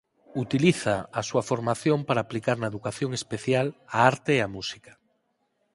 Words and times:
Utiliza 0.43 0.95
a 1.19 1.21
súa 1.29 1.43
formación 1.51 1.99
para 2.07 2.23
aplicar 2.25 2.57
na 2.59 2.69
Educación 2.73 3.11
Especial 3.19 3.67
a 3.95 3.97
arte 4.13 4.31
e 4.35 4.41
a 4.43 4.51
música. 4.55 4.93